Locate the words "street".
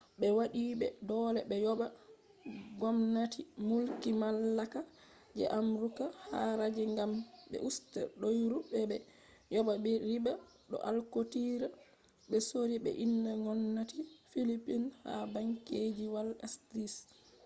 16.53-16.93